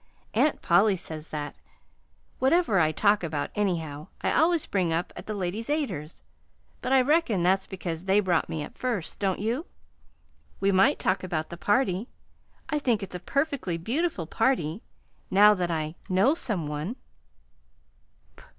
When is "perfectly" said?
13.19-13.77